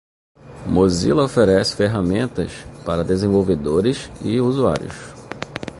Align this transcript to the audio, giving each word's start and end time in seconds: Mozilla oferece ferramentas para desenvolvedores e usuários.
Mozilla 0.67 1.21
oferece 1.21 1.75
ferramentas 1.75 2.51
para 2.83 3.03
desenvolvedores 3.03 4.09
e 4.25 4.41
usuários. 4.41 4.95